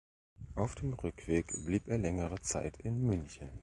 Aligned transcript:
Auf 0.55 0.73
dem 0.73 0.93
Rückweg 0.93 1.53
blieb 1.67 1.87
er 1.87 1.99
längere 1.99 2.41
Zeit 2.41 2.75
in 2.77 3.05
München. 3.05 3.49